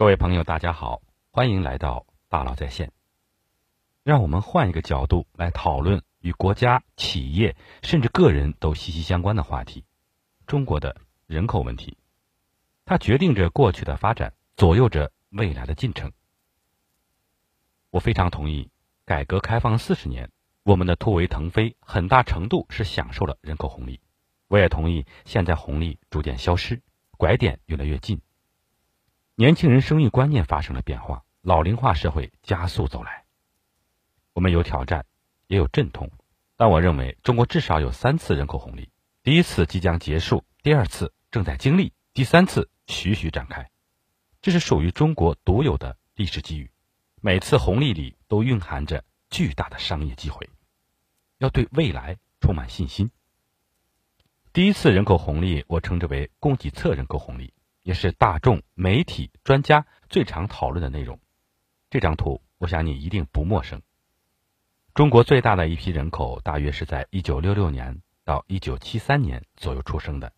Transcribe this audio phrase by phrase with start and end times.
[0.00, 2.90] 各位朋友，大家好，欢迎来到大佬在线。
[4.02, 9.84] 让我们换一个角度来讨论与国家、企业甚至个人都息息相关的话题——
[10.48, 11.98] 中国的人口问题。
[12.86, 16.10] 它决定着过去的发展，左右着未来的进程。
[17.90, 18.70] 我非常同意，
[19.04, 20.30] 改革开放四十年，
[20.62, 24.00] 我们的突围腾飞很大程度是享受了人口红利。
[24.48, 26.80] 我也同意，现在红利逐渐消失，
[27.18, 28.18] 拐点越来越近。
[29.40, 33.24] 年轻人生育观念发生了变化，老龄化社会加速走来。
[34.34, 35.06] 我们有挑战，
[35.46, 36.10] 也有阵痛，
[36.58, 38.90] 但我认为中国至少有三次人口红利：
[39.22, 43.66] 第一次即将结束，第二次正在经历，第三次徐徐展开。
[44.42, 46.70] 这是属于中国独有的历史机遇，
[47.22, 50.50] 每次红利里都蕴含着巨大的商业机会，
[51.38, 53.10] 要对未来充满信心。
[54.52, 57.54] 第一次人口红利，我称之为供给侧人口红利。
[57.82, 61.18] 也是大众、媒体、专家最常讨论的内容。
[61.88, 63.80] 这张图，我想你一定不陌生。
[64.94, 70.32] 中国最大的一批人口，大约是在1966年到1973年左右出生的。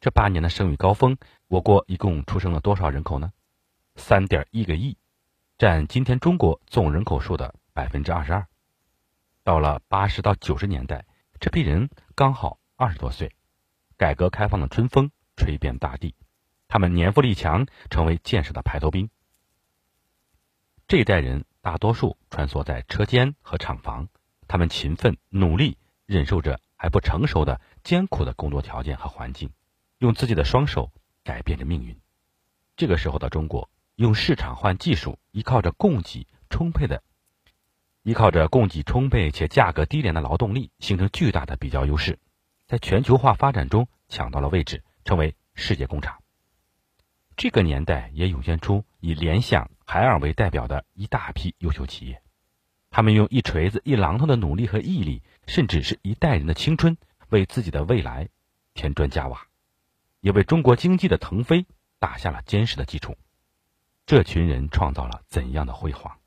[0.00, 1.16] 这八年的生育高峰，
[1.46, 3.32] 我国一共出生了多少人口呢
[3.96, 4.96] ？3.1个亿，
[5.58, 8.46] 占今天中国总人口数的百分之二十二。
[9.44, 11.04] 到了80到90年代，
[11.38, 13.32] 这批人刚好二十多岁，
[13.96, 16.14] 改革开放的春风吹遍大地。
[16.72, 19.10] 他们年富力强，成为建设的排头兵。
[20.88, 24.08] 这一代人大多数穿梭在车间和厂房，
[24.48, 29.50] 他们勤奋努力，忍受着还不成熟的艰苦的工作条件和环境，
[29.98, 30.90] 用自己的双手
[31.22, 32.00] 改变着命运。
[32.74, 37.02] 这个时候的中国，用市场换技术，依靠着供给充沛的，
[38.02, 42.18] 依靠着供给充沛且价格低廉的劳动力，形成巨大的比较优势，
[42.66, 46.21] 在全球化发展中抢到了位置，成为世界工厂。
[47.36, 52.22] 这个年代也涌现出以联想、海尔为代表的一大批优秀企业，
[52.90, 56.96] 他们用一锤子、一榔头的努力和毅力，甚至是一代人的青春，
[57.30, 58.28] 为自己的未来
[58.74, 59.46] 添砖加瓦，
[60.20, 61.66] 也为中国经济的腾飞
[61.98, 63.16] 打下了坚实的基础。
[64.04, 66.18] 这群人创造了怎样的辉煌？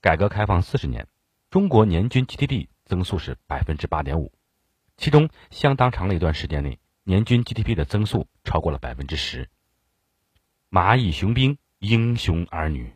[0.00, 1.08] 改革开放四十年，
[1.50, 4.32] 中国年均 GDP 增速是百分之八点五，
[4.96, 9.48] 其中相当长的一段时间内，年均 GDP 的增速超过了百分之十。
[10.76, 12.92] 蚂蚁雄兵，英雄儿女。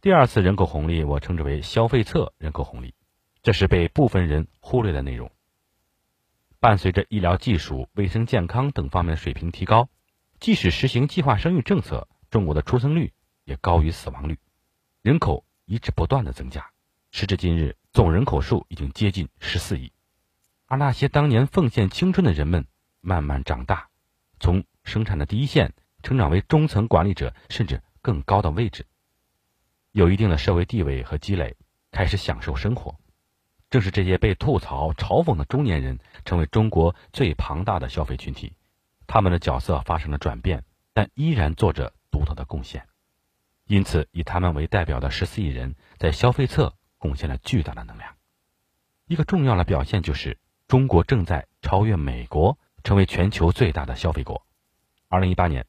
[0.00, 2.96] 第二次人口红利，我称之为消费侧人口红利，
[3.44, 5.30] 这是被部分人忽略的内容。
[6.58, 9.88] 伴随着医疗技术、卫生健康等方面的水平提高，
[10.40, 13.12] 即使实行计划生育政策，中国的出生率
[13.44, 14.40] 也高于死亡率，
[15.02, 16.72] 人口一直不断的增加。
[17.12, 19.92] 时至今日，总人口数已经接近十四亿，
[20.66, 22.66] 而那些当年奉献青春的人们，
[23.00, 23.90] 慢慢长大，
[24.40, 25.72] 从生产的第一线。
[26.06, 28.86] 成长为中层管理者，甚至更高的位置，
[29.90, 31.56] 有一定的社会地位和积累，
[31.90, 32.94] 开始享受生活。
[33.70, 38.52] 正是这些被吐槽、嘲讽的中年人，成为中国最庞大的消费群体。
[39.08, 40.62] 他们的角色发生了转变，
[40.92, 42.86] 但依然做着独特的贡献。
[43.66, 48.14] 因此，以他们为代表的十四亿人，在消费侧贡献了巨大的能量。
[49.08, 54.46] 一个重要的表现就是，中国正在超越美国，成为全球最大的消费国。
[55.08, 55.66] 二零一八年。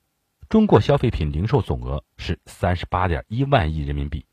[0.50, 4.26] 中国消费品零售总额是三十八点一万亿人民币，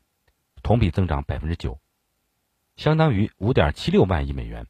[0.63, 1.77] 同比增长百分之九，
[2.77, 4.65] 相当于五点七六万亿美元，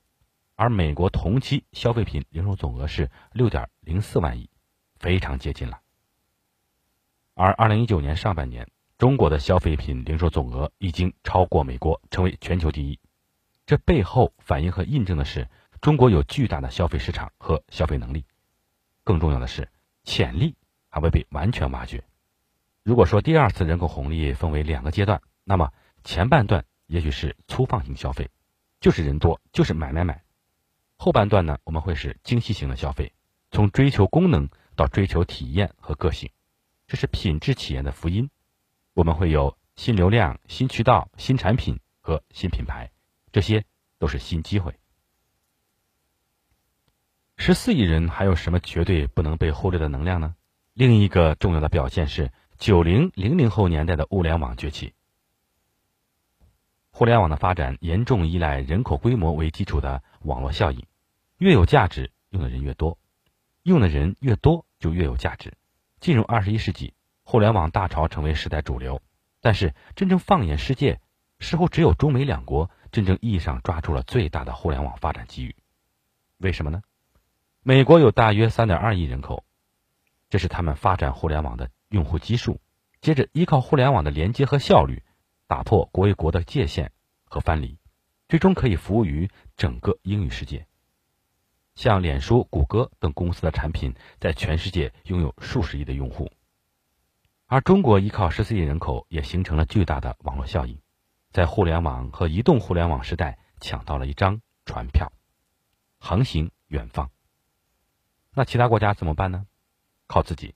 [0.55, 4.49] 而美国同期消费品零售总额是六点零四万亿，
[4.95, 5.81] 非常接近了。
[7.35, 8.67] 而二零一九年上半年，
[8.97, 12.99] 中国的消费品零售总额已经超过美国，成为全球第一。
[13.67, 15.47] 这背后反映和印证的是，
[15.79, 18.25] 中国有巨大的消费市场和消费能力，
[19.03, 19.69] 更重要的是
[20.03, 20.55] 潜力。
[20.95, 22.05] 还未被完全挖掘。
[22.81, 25.73] 如果说第二次人口红利分为两个阶段，那么
[26.05, 28.29] 前半段也许是粗放型消费，
[28.79, 30.21] 就是人多就是买买买；
[30.95, 33.11] 后半段呢，我们会是精细型的消费，
[33.51, 34.47] 从追求功能
[34.77, 36.31] 到追求体验和个性，
[36.87, 38.29] 这是品质企业的福音。
[38.93, 42.89] 我们会有新流量、新渠道、新产品和新品牌，
[43.33, 43.65] 这些
[43.99, 44.73] 都是新机会。
[47.35, 50.37] 十四亿人还有什么绝对不能被忽略的能量呢？
[50.75, 54.93] 另一个重要的表现是九零零零后年代的物联网崛起。
[56.91, 60.85] 互联网的发展严重依赖人口规模为基础的网络效应，
[61.37, 62.97] 越有价值，用的人越多，
[63.63, 65.53] 用的人越多就越有价值。
[66.01, 66.93] 进入二十一世纪，
[67.23, 69.01] 互联网大潮成为时代主流，
[69.39, 70.99] 但是真正放眼世界，
[71.39, 75.55] 似乎只有中美两国真正意义上抓住了最大的互联网发展机遇。
[76.39, 76.81] 为什么呢？
[77.63, 79.45] 美国有大约三点二亿人口。
[80.35, 82.59] 这是他们发展互联网的用户基数，
[82.99, 85.01] 接着依靠互联网的连接和效率，
[85.47, 86.91] 打破国与国的界限
[87.23, 87.79] 和藩篱，
[88.27, 90.67] 最终可以服务于整个英语世界。
[91.75, 96.29] 像脸书、谷歌等公司的产品，在全世界拥有数十亿的用户，
[97.45, 100.77] 而中国依靠十四亿人口，也形成了巨大的网络效应，
[101.31, 105.13] 在互联网和移动互联网时代抢到了一张船票，
[105.97, 107.09] 航行远方。
[108.33, 109.45] 那其他国家怎么办呢？
[110.07, 110.55] 靠自己，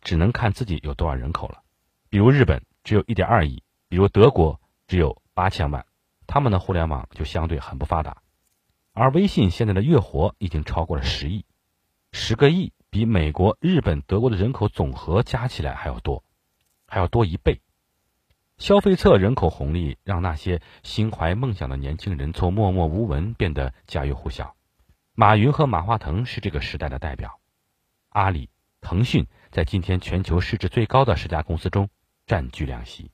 [0.00, 1.62] 只能看自己有多少人口了。
[2.08, 5.86] 比如日本只有一点二亿，比如德国只有八千万，
[6.26, 8.22] 他们的互联网就相对很不发达。
[8.92, 11.44] 而微信现在的月活已经超过了十亿，
[12.12, 16.24] 十个亿比美国、日本、德国的人口总和加起来还要多，
[16.86, 17.60] 还要多一倍。
[18.56, 24.56] 消费侧人口红利让那些心怀梦想的年轻人从默默无闻变得家喻户晓。
[25.14, 27.38] 马云和马化腾是这个时代的代表，
[28.08, 31.88] 阿里、腾讯在今天全球市值最高的十家公司中
[32.26, 33.10] 占据两席。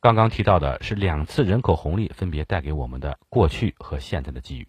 [0.00, 4.68] 刚刚提到的是两次人口红利分别带给我们的过去和现在的机遇，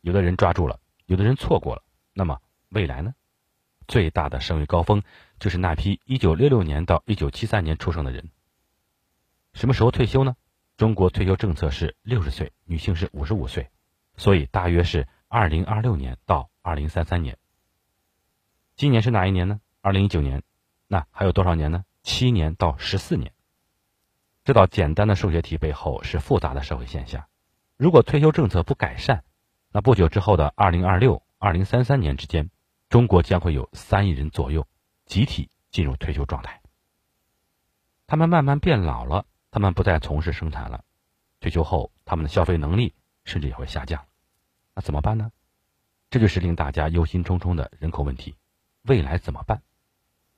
[0.00, 1.82] 有的人抓住了，有的人错过了。
[2.12, 2.40] 那么
[2.70, 3.14] 未来呢？
[3.86, 5.02] 最大的生育高峰
[5.38, 8.30] 就是那批1966年到1973年出生的人。
[9.54, 10.36] 什么时候退休呢？
[10.76, 13.70] 中国退休政策是60岁，女性是55岁，
[14.16, 17.38] 所以大约是2026年到2033年。
[18.78, 20.44] 今年是哪一年呢？2019年，
[20.86, 21.84] 那还有多少年呢？
[22.04, 23.32] 七年到十四年。
[24.44, 27.26] 这道简单的数学题背后是复杂的社会现象。
[27.76, 29.24] 如果退休政策不改善，
[29.72, 32.48] 那不久之后的二零二六、二零三三年之间，
[32.88, 34.64] 中国将会有三亿人左右
[35.06, 36.62] 集体进入退休状态。
[38.06, 40.84] 他们慢慢变老了，他们不再从事生产了，
[41.40, 42.94] 退休后他们的消费能力
[43.24, 44.06] 甚至也会下降。
[44.72, 45.32] 那怎么办呢？
[46.10, 48.36] 这就是令大家忧心忡忡的人口问题。
[48.88, 49.62] 未来怎么办？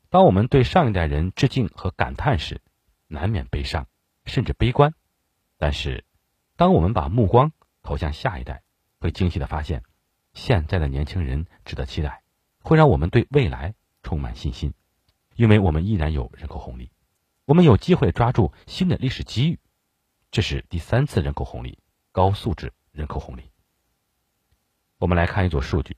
[0.08, 2.60] 当我们对上一代人致敬和感叹时，
[3.06, 3.86] 难免悲伤。
[4.26, 4.94] 甚至悲观，
[5.56, 6.04] 但是，
[6.54, 7.52] 当我们把目光
[7.82, 8.62] 投向下一代，
[9.00, 9.82] 会惊喜的发现，
[10.34, 12.22] 现在的年轻人值得期待，
[12.60, 14.74] 会让我们对未来充满信心，
[15.34, 16.92] 因为我们依然有人口红利，
[17.46, 19.58] 我们有机会抓住新的历史机遇。
[20.30, 21.78] 这是第三次人口红利，
[22.12, 23.50] 高素质人口红利。
[24.98, 25.96] 我们来看一组数据：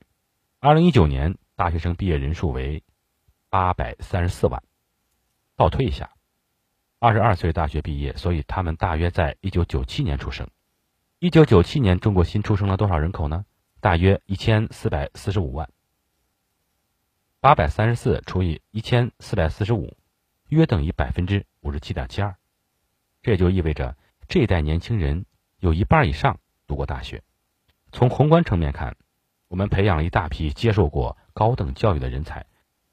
[0.59, 2.83] 二零一九年大学生毕业人数为
[3.49, 4.63] 八百三十四万，
[5.55, 6.09] 倒推一下。
[6.97, 10.49] 二十二岁大学毕业，所以他们大约在一九九七年出生。
[11.19, 13.45] 一九九七年，中国新出生了多少人口呢？
[13.79, 15.69] 大约一千四百四十五万。
[17.39, 19.95] 八百三十四除以一千四百四十五，
[20.47, 22.35] 约等于百分之五十七点七二。
[23.21, 23.95] 这就意味着
[24.27, 25.25] 这一代年轻人
[25.59, 27.21] 有一半以上读过大学。
[27.91, 28.95] 从宏观层面看，
[29.49, 32.45] 我们培养了一大批接受过高等教育的人才。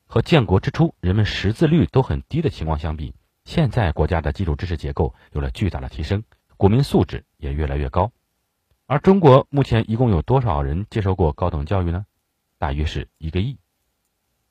[0.07, 3.15] 和建国之初人们识字率都很低的情况相比。
[3.45, 6.25] 现在国家的基础知识结构有了巨大的提升，
[6.57, 8.13] 国民素质也越来越高。
[8.87, 12.07] 而中国目前一共有多少人接受过高等教育呢？
[12.59, 13.59] 大约是一个亿。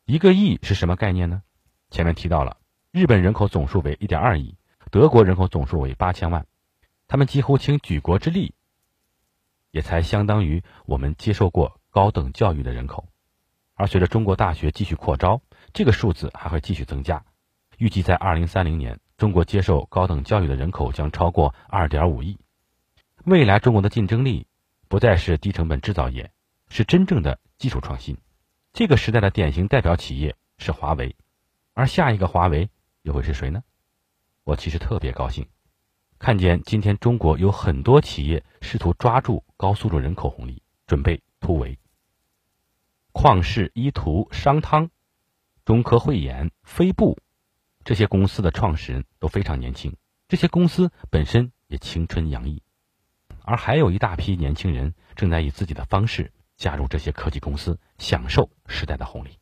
[0.06, 1.44] 一个亿是什么概念呢？
[1.92, 2.58] 前面提到了，
[2.92, 4.56] 日本人口总数为一点二亿，
[4.92, 6.48] 德国人口总数为八千万，
[7.08, 8.54] 他们几乎倾举国之力，
[9.72, 13.10] 也才相当于我们接受过高等教育的人口。
[13.80, 15.42] 而随着中国大学继续扩招，
[15.72, 17.24] 这个数字还会继续增加。
[17.78, 22.38] 预计在二零三零年，中国接受高等教育的人口将超过二点五亿。
[23.24, 24.48] 未来中国的竞争力
[24.90, 26.34] 不再是低成本制造业，
[26.68, 28.18] 是真正的技术创新。
[28.74, 31.16] 这个时代的典型代表企业是华为，
[31.74, 32.70] 而下一个华为
[33.04, 33.64] 又会是谁呢？
[34.44, 35.48] 我其实特别高兴，
[36.18, 41.80] 看见今天中国有很多企业试图抓住高速度人口红利，准备突围。
[43.14, 44.90] 旷视、依图、商汤、
[45.66, 47.18] 中科慧眼、飞布。
[47.84, 49.96] 这些公司的创始人都非常年轻，
[50.28, 52.62] 这些公司本身也青春洋溢，
[53.44, 59.40] 而还有一大批年轻人正在以自己的方式加入这些科技公司，享受时代的红利。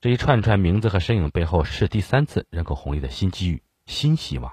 [0.00, 4.52] 这一串串名字和身影背后，是第三次人口红利的新机遇、新希望。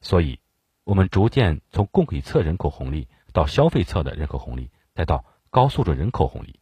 [0.00, 0.38] 所以，
[0.84, 6.60] 我们逐渐从供给侧人口红利到消费侧的人口红利，再到高素质人口红利。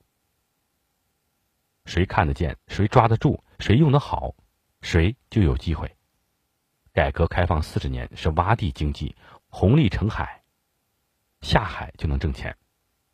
[1.84, 2.56] 谁看得见？
[2.68, 3.42] 谁抓得住？
[3.58, 4.34] 谁用得好？
[4.80, 5.96] 谁就有机会。
[6.92, 9.16] 改革开放四十年是洼地经济，
[9.48, 10.42] 红利成海，
[11.40, 12.52] 下海就能挣钱；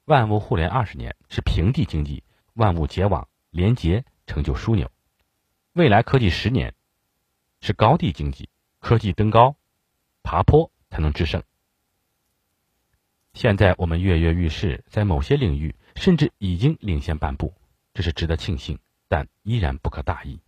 [0.04, 4.86] 万物互联二十年是平地经济，万物结网连接成就枢纽；
[5.74, 6.74] 未来科技十年
[7.60, 8.48] 是高地经济，
[8.80, 9.56] 科技登高，
[10.22, 11.42] 爬坡才能制胜。
[13.34, 17.54] 现在我们跃跃欲试，在某些领域甚至已经领先半步，
[17.98, 18.78] 这是值得庆幸，
[19.08, 20.40] 但依然不可大意。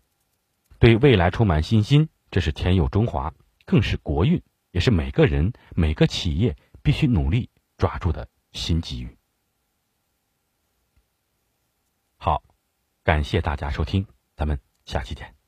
[0.79, 4.41] 对未来充满信心，这是天佑中华，更是国运，
[4.71, 9.19] 也是每个人、每个企业必须努力抓住的新机遇。
[12.19, 12.41] 好，
[13.03, 15.40] 感谢大家收听，咱们下期见。